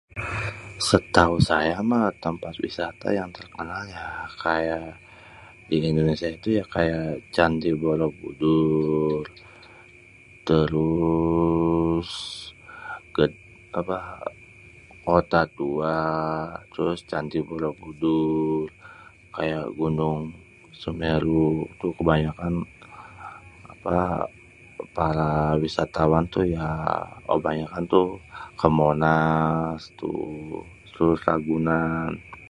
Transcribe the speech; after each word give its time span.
Setau 0.89 1.33
saya 1.49 1.77
mah 1.91 2.05
tempat 2.23 2.53
wisata 2.63 3.07
yang 3.19 3.29
terkenal 3.37 3.81
ya 3.95 4.05
kaya 4.43 4.79
di 5.69 5.77
Indonesia 5.89 6.29
ituh 6.35 6.53
ya 6.59 6.65
kayak 6.75 7.07
Candi 7.35 7.71
Borobudur 7.81 9.19
terus 10.49 12.09
eee 13.21 13.29
apa 13.79 13.99
Kota 15.07 15.41
Tua, 15.57 15.99
terus 16.73 16.99
Candi 17.09 17.39
Borobudur, 17.49 18.61
kaya 19.35 19.59
Gunung 19.79 20.21
Semeru 20.81 21.51
tu 21.79 21.87
kebanyakan 21.99 22.53
apa 23.73 23.97
para 24.97 25.31
wisatawan 25.63 26.25
tu 26.33 26.41
ya 26.57 26.69
kebanyakan 27.29 27.83
tu 27.93 28.01
ke 28.59 28.67
Monas 28.77 29.79
terus 30.93 31.17
Ragunan. 31.29 32.11